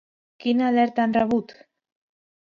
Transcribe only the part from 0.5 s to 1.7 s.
alerta han rebut?